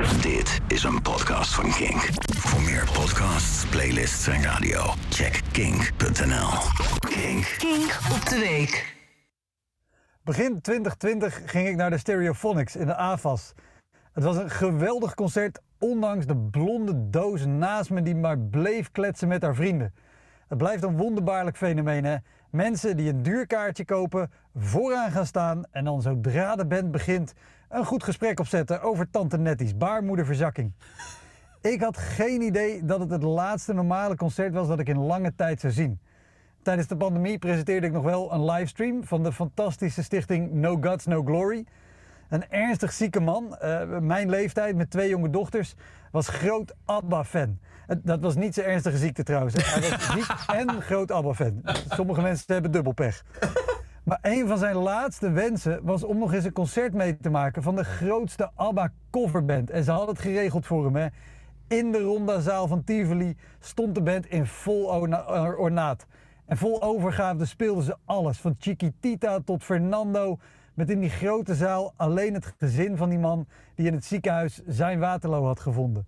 Dit 0.00 0.60
is 0.66 0.82
een 0.82 1.02
podcast 1.02 1.54
van 1.54 1.70
Kink. 1.70 2.08
Voor 2.36 2.62
meer 2.62 2.88
podcasts, 2.92 3.66
playlists 3.66 4.26
en 4.26 4.42
radio, 4.42 4.80
check 5.08 5.40
kink.nl. 5.52 6.48
Kink. 6.98 7.54
Kink 7.58 7.98
op 8.12 8.28
de 8.28 8.38
week. 8.38 8.96
Begin 10.22 10.60
2020 10.60 11.50
ging 11.50 11.68
ik 11.68 11.76
naar 11.76 11.90
de 11.90 11.98
Stereophonics 11.98 12.76
in 12.76 12.86
de 12.86 12.96
AFAS. 12.96 13.52
Het 14.12 14.24
was 14.24 14.36
een 14.36 14.50
geweldig 14.50 15.14
concert, 15.14 15.60
ondanks 15.78 16.26
de 16.26 16.36
blonde 16.36 17.10
doos 17.10 17.46
naast 17.46 17.90
me 17.90 18.02
die 18.02 18.16
maar 18.16 18.38
bleef 18.38 18.90
kletsen 18.90 19.28
met 19.28 19.42
haar 19.42 19.54
vrienden. 19.54 19.94
Het 20.48 20.58
blijft 20.58 20.82
een 20.82 20.96
wonderbaarlijk 20.96 21.56
fenomeen, 21.56 22.04
hè? 22.04 22.16
Mensen 22.50 22.96
die 22.96 23.08
een 23.08 23.22
duur 23.22 23.46
kaartje 23.46 23.84
kopen, 23.84 24.30
vooraan 24.54 25.10
gaan 25.10 25.26
staan 25.26 25.64
en 25.70 25.84
dan 25.84 26.02
zodra 26.02 26.56
de 26.56 26.66
band 26.66 26.90
begint 26.90 27.34
een 27.70 27.84
goed 27.84 28.04
gesprek 28.04 28.40
opzetten 28.40 28.82
over 28.82 29.10
Tante 29.10 29.38
Nettie's 29.38 29.76
baarmoederverzakking. 29.76 30.72
Ik 31.60 31.80
had 31.80 31.96
geen 31.96 32.42
idee 32.42 32.84
dat 32.84 33.00
het 33.00 33.10
het 33.10 33.22
laatste 33.22 33.72
normale 33.72 34.16
concert 34.16 34.54
was 34.54 34.68
dat 34.68 34.78
ik 34.78 34.88
in 34.88 34.98
lange 34.98 35.34
tijd 35.34 35.60
zou 35.60 35.72
zien. 35.72 36.00
Tijdens 36.62 36.88
de 36.88 36.96
pandemie 36.96 37.38
presenteerde 37.38 37.86
ik 37.86 37.92
nog 37.92 38.04
wel 38.04 38.32
een 38.32 38.44
livestream 38.44 39.04
van 39.04 39.22
de 39.22 39.32
fantastische 39.32 40.02
stichting 40.02 40.52
No 40.52 40.76
Guts, 40.80 41.06
No 41.06 41.22
Glory. 41.22 41.66
Een 42.28 42.50
ernstig 42.50 42.92
zieke 42.92 43.20
man, 43.20 43.58
uh, 43.62 43.98
mijn 43.98 44.30
leeftijd 44.30 44.76
met 44.76 44.90
twee 44.90 45.08
jonge 45.08 45.30
dochters, 45.30 45.74
was 46.10 46.28
groot 46.28 46.74
ABBA-fan. 46.84 47.58
Dat 48.02 48.20
was 48.20 48.34
niet 48.34 48.54
zijn 48.54 48.66
ernstige 48.66 48.96
ziekte 48.96 49.22
trouwens. 49.22 49.54
Hij 49.54 49.90
was 49.90 50.10
ziek 50.14 50.44
en 50.46 50.82
groot 50.82 51.10
ABBA-fan. 51.10 51.62
Sommige 51.88 52.20
mensen 52.20 52.52
hebben 52.52 52.70
dubbel 52.70 52.92
pech. 52.92 53.24
Maar 54.02 54.18
een 54.22 54.48
van 54.48 54.58
zijn 54.58 54.76
laatste 54.76 55.30
wensen 55.30 55.80
was 55.82 56.04
om 56.04 56.18
nog 56.18 56.32
eens 56.32 56.44
een 56.44 56.52
concert 56.52 56.94
mee 56.94 57.16
te 57.16 57.30
maken 57.30 57.62
van 57.62 57.76
de 57.76 57.84
grootste 57.84 58.50
ABBA 58.54 58.92
coverband. 59.10 59.70
En 59.70 59.84
ze 59.84 59.90
hadden 59.90 60.08
het 60.08 60.22
geregeld 60.22 60.66
voor 60.66 60.94
hem. 60.94 61.10
In 61.68 61.92
de 61.92 62.00
rondazaal 62.00 62.68
van 62.68 62.84
Tivoli 62.84 63.36
stond 63.58 63.94
de 63.94 64.02
band 64.02 64.26
in 64.26 64.46
vol 64.46 64.84
ornaat. 65.58 66.06
En 66.46 66.56
vol 66.56 66.82
overgave 66.82 67.46
speelden 67.46 67.84
ze 67.84 67.96
alles, 68.04 68.38
van 68.38 68.56
Chiquitita 68.58 69.40
tot 69.44 69.64
Fernando. 69.64 70.38
Met 70.74 70.90
in 70.90 71.00
die 71.00 71.10
grote 71.10 71.54
zaal 71.54 71.92
alleen 71.96 72.34
het 72.34 72.54
gezin 72.58 72.96
van 72.96 73.08
die 73.08 73.18
man 73.18 73.46
die 73.74 73.86
in 73.86 73.94
het 73.94 74.04
ziekenhuis 74.04 74.62
zijn 74.66 74.98
Waterloo 74.98 75.44
had 75.44 75.60
gevonden. 75.60 76.06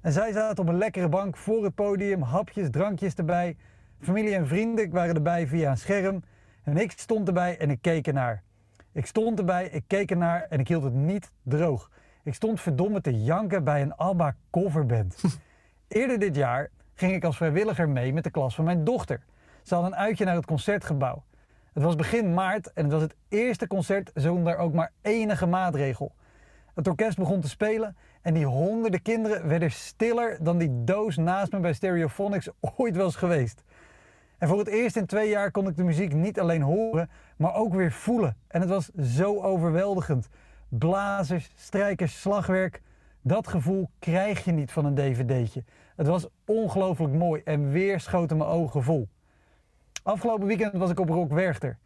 En 0.00 0.12
zij 0.12 0.32
zaten 0.32 0.58
op 0.58 0.68
een 0.68 0.78
lekkere 0.78 1.08
bank 1.08 1.36
voor 1.36 1.64
het 1.64 1.74
podium, 1.74 2.22
hapjes, 2.22 2.70
drankjes 2.70 3.14
erbij. 3.14 3.56
Familie 4.00 4.34
en 4.34 4.46
vrienden 4.46 4.90
waren 4.90 5.14
erbij 5.14 5.46
via 5.46 5.70
een 5.70 5.76
scherm. 5.76 6.22
En 6.66 6.76
ik 6.76 6.92
stond 6.96 7.28
erbij 7.28 7.58
en 7.58 7.70
ik 7.70 7.82
keek 7.82 8.06
ernaar. 8.06 8.42
Ik 8.92 9.06
stond 9.06 9.38
erbij, 9.38 9.68
ik 9.68 9.84
keek 9.86 10.10
ernaar 10.10 10.46
en 10.48 10.60
ik 10.60 10.68
hield 10.68 10.82
het 10.82 10.94
niet 10.94 11.30
droog. 11.42 11.90
Ik 12.22 12.34
stond 12.34 12.60
verdomme 12.60 13.00
te 13.00 13.22
janken 13.22 13.64
bij 13.64 13.82
een 13.82 13.94
ABBA 13.94 14.36
coverband. 14.50 15.16
Eerder 15.88 16.18
dit 16.18 16.36
jaar 16.36 16.70
ging 16.94 17.12
ik 17.12 17.24
als 17.24 17.36
vrijwilliger 17.36 17.88
mee 17.88 18.12
met 18.12 18.24
de 18.24 18.30
klas 18.30 18.54
van 18.54 18.64
mijn 18.64 18.84
dochter. 18.84 19.22
Ze 19.62 19.74
hadden 19.74 19.92
een 19.92 19.98
uitje 19.98 20.24
naar 20.24 20.34
het 20.34 20.46
concertgebouw. 20.46 21.24
Het 21.72 21.82
was 21.82 21.96
begin 21.96 22.34
maart 22.34 22.72
en 22.72 22.82
het 22.82 22.92
was 22.92 23.02
het 23.02 23.14
eerste 23.28 23.66
concert 23.66 24.10
zonder 24.14 24.56
ook 24.56 24.72
maar 24.72 24.92
enige 25.02 25.46
maatregel. 25.46 26.14
Het 26.74 26.88
orkest 26.88 27.18
begon 27.18 27.40
te 27.40 27.48
spelen 27.48 27.96
en 28.22 28.34
die 28.34 28.46
honderden 28.46 29.02
kinderen 29.02 29.48
werden 29.48 29.70
stiller 29.70 30.38
dan 30.40 30.58
die 30.58 30.84
doos 30.84 31.16
naast 31.16 31.52
me 31.52 31.60
bij 31.60 31.72
Stereophonics 31.72 32.48
ooit 32.76 32.96
was 32.96 33.16
geweest. 33.16 33.62
En 34.38 34.48
voor 34.48 34.58
het 34.58 34.68
eerst 34.68 34.96
in 34.96 35.06
twee 35.06 35.28
jaar 35.28 35.50
kon 35.50 35.68
ik 35.68 35.76
de 35.76 35.84
muziek 35.84 36.14
niet 36.14 36.40
alleen 36.40 36.62
horen, 36.62 37.10
maar 37.36 37.54
ook 37.54 37.74
weer 37.74 37.92
voelen. 37.92 38.36
En 38.48 38.60
het 38.60 38.70
was 38.70 38.90
zo 38.94 39.40
overweldigend. 39.42 40.28
Blazers, 40.68 41.50
strijkers, 41.54 42.20
slagwerk. 42.20 42.82
Dat 43.22 43.48
gevoel 43.48 43.90
krijg 43.98 44.44
je 44.44 44.52
niet 44.52 44.72
van 44.72 44.84
een 44.84 44.94
dvd'tje. 44.94 45.64
Het 45.96 46.06
was 46.06 46.26
ongelooflijk 46.46 47.14
mooi 47.14 47.42
en 47.44 47.70
weer 47.70 48.00
schoten 48.00 48.36
mijn 48.36 48.50
ogen 48.50 48.82
vol. 48.82 49.08
Afgelopen 50.02 50.46
weekend 50.46 50.72
was 50.72 50.90
ik 50.90 51.00
op 51.00 51.08
Rock 51.08 51.32
Werchter. 51.32 51.78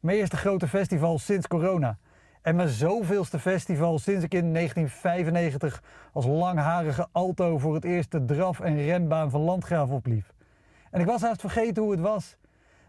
Mijn 0.00 0.18
eerste 0.18 0.36
grote 0.36 0.68
festival 0.68 1.18
sinds 1.18 1.46
corona. 1.46 1.98
En 2.42 2.56
mijn 2.56 2.68
zoveelste 2.68 3.38
festival 3.38 3.98
sinds 3.98 4.24
ik 4.24 4.34
in 4.34 4.52
1995 4.52 5.82
als 6.12 6.26
langharige 6.26 7.08
alto 7.12 7.58
voor 7.58 7.74
het 7.74 7.84
eerst 7.84 8.10
de 8.10 8.24
draf- 8.24 8.60
en 8.60 8.76
rembaan 8.76 9.30
van 9.30 9.40
Landgraaf 9.40 9.90
opliep. 9.90 10.34
En 10.96 11.02
ik 11.02 11.08
was 11.08 11.22
haast 11.22 11.40
vergeten 11.40 11.82
hoe 11.82 11.92
het 11.92 12.00
was. 12.00 12.36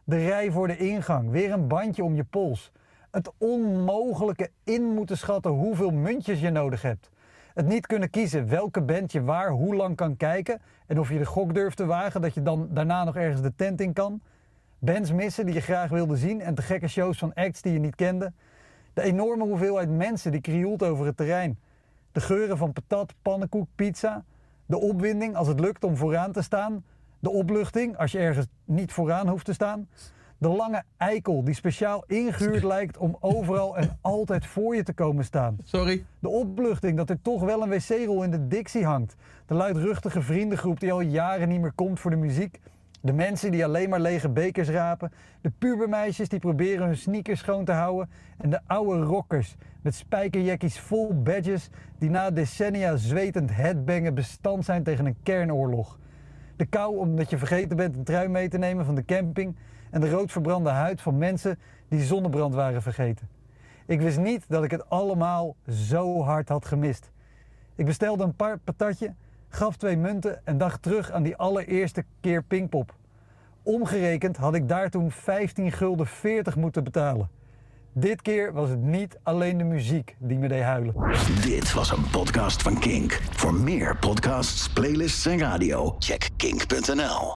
De 0.03 0.25
rij 0.25 0.51
voor 0.51 0.67
de 0.67 0.77
ingang, 0.77 1.29
weer 1.29 1.51
een 1.51 1.67
bandje 1.67 2.03
om 2.03 2.15
je 2.15 2.23
pols. 2.23 2.71
Het 3.11 3.31
onmogelijke 3.37 4.49
in 4.63 4.93
moeten 4.93 5.17
schatten 5.17 5.51
hoeveel 5.51 5.91
muntjes 5.91 6.39
je 6.39 6.49
nodig 6.49 6.81
hebt. 6.81 7.09
Het 7.53 7.65
niet 7.65 7.87
kunnen 7.87 8.09
kiezen 8.09 8.47
welke 8.47 8.81
band 8.81 9.11
je 9.11 9.23
waar 9.23 9.49
hoe 9.49 9.75
lang 9.75 9.95
kan 9.95 10.17
kijken. 10.17 10.61
En 10.85 10.99
of 10.99 11.09
je 11.09 11.17
de 11.17 11.25
gok 11.25 11.53
durft 11.53 11.77
te 11.77 11.85
wagen 11.85 12.21
dat 12.21 12.33
je 12.33 12.41
dan 12.41 12.67
daarna 12.71 13.03
nog 13.03 13.15
ergens 13.15 13.41
de 13.41 13.55
tent 13.55 13.81
in 13.81 13.93
kan. 13.93 14.21
Bands 14.79 15.11
missen 15.11 15.45
die 15.45 15.55
je 15.55 15.61
graag 15.61 15.89
wilde 15.89 16.17
zien 16.17 16.41
en 16.41 16.55
te 16.55 16.61
gekke 16.61 16.87
shows 16.87 17.17
van 17.17 17.33
acts 17.33 17.61
die 17.61 17.73
je 17.73 17.79
niet 17.79 17.95
kende. 17.95 18.33
De 18.93 19.01
enorme 19.01 19.43
hoeveelheid 19.43 19.89
mensen 19.89 20.31
die 20.31 20.41
krioelt 20.41 20.83
over 20.83 21.05
het 21.05 21.17
terrein. 21.17 21.59
De 22.11 22.21
geuren 22.21 22.57
van 22.57 22.73
patat, 22.73 23.13
pannenkoek, 23.21 23.67
pizza. 23.75 24.23
De 24.65 24.77
opwinding 24.77 25.35
als 25.35 25.47
het 25.47 25.59
lukt 25.59 25.83
om 25.83 25.97
vooraan 25.97 26.31
te 26.31 26.41
staan. 26.41 26.83
De 27.19 27.29
opluchting 27.29 27.97
als 27.97 28.11
je 28.11 28.17
ergens 28.17 28.47
niet 28.65 28.91
vooraan 28.91 29.27
hoeft 29.27 29.45
te 29.45 29.53
staan. 29.53 29.87
De 30.37 30.47
lange 30.47 30.83
eikel 30.97 31.43
die 31.43 31.53
speciaal 31.53 32.03
ingehuurd 32.07 32.63
lijkt 32.75 32.97
om 32.97 33.17
overal 33.19 33.77
en 33.77 33.97
altijd 34.01 34.45
voor 34.45 34.75
je 34.75 34.83
te 34.83 34.93
komen 34.93 35.25
staan. 35.25 35.57
Sorry. 35.63 36.05
De 36.19 36.29
opluchting 36.29 36.97
dat 36.97 37.09
er 37.09 37.21
toch 37.21 37.43
wel 37.43 37.61
een 37.61 37.69
wc-rol 37.69 38.23
in 38.23 38.31
de 38.31 38.47
Dixie 38.47 38.85
hangt. 38.85 39.15
De 39.45 39.53
luidruchtige 39.53 40.21
vriendengroep 40.21 40.79
die 40.79 40.91
al 40.91 41.01
jaren 41.01 41.49
niet 41.49 41.61
meer 41.61 41.73
komt 41.75 41.99
voor 41.99 42.11
de 42.11 42.17
muziek. 42.17 42.59
De 43.01 43.13
mensen 43.13 43.51
die 43.51 43.65
alleen 43.65 43.89
maar 43.89 43.99
lege 43.99 44.29
bekers 44.29 44.69
rapen. 44.69 45.11
De 45.41 45.51
pubermeisjes 45.57 46.29
die 46.29 46.39
proberen 46.39 46.85
hun 46.85 46.97
sneakers 46.97 47.39
schoon 47.39 47.65
te 47.65 47.71
houden. 47.71 48.09
En 48.37 48.49
de 48.49 48.59
oude 48.65 49.01
rockers 49.01 49.55
met 49.81 49.95
spijkerjackies 49.95 50.79
vol 50.79 51.21
badges 51.21 51.69
die 51.97 52.09
na 52.09 52.31
decennia 52.31 52.95
zwetend 52.95 53.55
headbangen 53.55 54.13
bestand 54.13 54.65
zijn 54.65 54.83
tegen 54.83 55.05
een 55.05 55.17
kernoorlog. 55.23 55.97
De 56.57 56.65
kou 56.65 56.97
omdat 56.97 57.29
je 57.29 57.37
vergeten 57.37 57.77
bent 57.77 57.95
een 57.95 58.03
trui 58.03 58.27
mee 58.27 58.47
te 58.47 58.57
nemen 58.57 58.85
van 58.85 58.95
de 58.95 59.05
camping. 59.05 59.55
En 59.89 60.01
de 60.01 60.09
roodverbrande 60.09 60.69
huid 60.69 61.01
van 61.01 61.17
mensen 61.17 61.59
die 61.87 62.03
zonnebrand 62.03 62.53
waren 62.53 62.81
vergeten. 62.81 63.27
Ik 63.85 64.01
wist 64.01 64.19
niet 64.19 64.45
dat 64.47 64.63
ik 64.63 64.71
het 64.71 64.89
allemaal 64.89 65.55
zo 65.69 66.23
hard 66.23 66.49
had 66.49 66.65
gemist. 66.65 67.11
Ik 67.75 67.85
bestelde 67.85 68.23
een 68.23 68.35
paar 68.35 68.57
patatje, 68.57 69.13
gaf 69.49 69.77
twee 69.77 69.97
munten 69.97 70.45
en 70.45 70.57
dacht 70.57 70.81
terug 70.81 71.11
aan 71.11 71.23
die 71.23 71.35
allereerste 71.35 72.05
keer 72.21 72.43
Pinkpop. 72.43 72.95
Omgerekend 73.63 74.37
had 74.37 74.55
ik 74.55 74.69
daar 74.69 74.89
toen 74.89 75.11
15 75.11 75.71
gulden 75.71 76.07
40 76.07 76.55
moeten 76.55 76.83
betalen. 76.83 77.29
Dit 77.99 78.21
keer 78.21 78.53
was 78.53 78.69
het 78.69 78.81
niet 78.81 79.17
alleen 79.23 79.57
de 79.57 79.63
muziek 79.63 80.15
die 80.19 80.37
me 80.37 80.47
deed 80.47 80.61
huilen. 80.61 80.93
Dit 81.41 81.73
was 81.73 81.91
een 81.91 82.09
podcast 82.09 82.61
van 82.61 82.79
Kink. 82.79 83.21
Voor 83.31 83.53
meer 83.53 83.97
podcasts, 83.97 84.69
playlists 84.69 85.25
en 85.25 85.39
radio, 85.39 85.95
check 85.99 86.29
kink.nl. 86.35 87.25